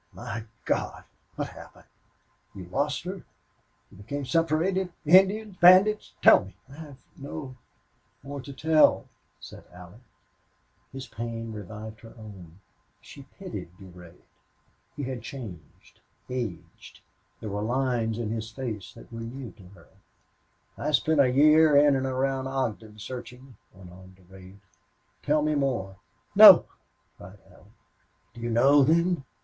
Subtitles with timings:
[0.13, 1.03] "My God!
[1.35, 1.85] What happened?
[2.55, 3.23] You lost her?
[3.91, 4.91] You became separated?...
[5.05, 6.13] Indians bandits?...
[6.23, 7.55] Tell me!" "I have no
[8.23, 9.07] more to tell,"
[9.39, 9.99] said Allie.
[10.91, 12.61] His pain revived her own.
[12.99, 14.23] She pitied Durade.
[14.97, 15.99] He had changed
[16.31, 17.01] aged
[17.39, 19.89] there were lines in his face that were new to her.
[20.79, 24.61] "I spent a year in and around Ogden, searching," went on Durade.
[25.21, 25.97] "Tell me more."
[26.33, 26.65] "No!"
[27.19, 27.65] cried Allie.
[28.33, 29.25] "Do you know, then?"